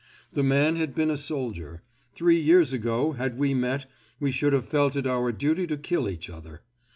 [0.33, 1.83] The man had been a soldier.
[2.15, 3.85] Three years ago, had we met,
[4.19, 6.63] we should have felt it our duty to kill each other.